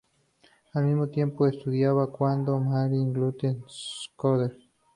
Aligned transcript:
Al 0.73 0.85
mismo 0.85 1.09
tiempo 1.09 1.45
estudiaba 1.45 2.11
canto 2.11 2.53
con 2.53 2.71
Marie 2.71 3.01
Gutheil-Schoder. 3.05 4.57